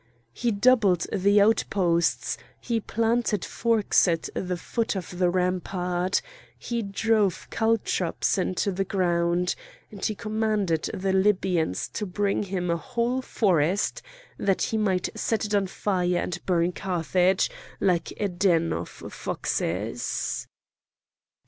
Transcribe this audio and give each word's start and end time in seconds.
He 0.33 0.49
doubled 0.49 1.05
the 1.15 1.39
outposts, 1.41 2.35
he 2.59 2.79
planted 2.79 3.45
forks 3.45 4.07
at 4.07 4.29
the 4.33 4.57
foot 4.57 4.95
of 4.95 5.19
the 5.19 5.29
rampart, 5.29 6.23
he 6.57 6.81
drove 6.81 7.47
caltrops 7.51 8.35
into 8.39 8.71
the 8.71 8.83
ground, 8.83 9.53
and 9.91 10.03
he 10.03 10.15
commanded 10.15 10.89
the 10.91 11.13
Libyans 11.13 11.87
to 11.89 12.07
bring 12.07 12.41
him 12.41 12.71
a 12.71 12.77
whole 12.77 13.21
forest 13.21 14.01
that 14.39 14.63
he 14.63 14.77
might 14.79 15.09
set 15.13 15.45
it 15.45 15.53
on 15.53 15.67
fire 15.67 16.17
and 16.17 16.43
burn 16.47 16.71
Carthage 16.71 17.51
like 17.79 18.11
a 18.19 18.27
den 18.27 18.73
of 18.73 18.89
foxes. 18.89 20.47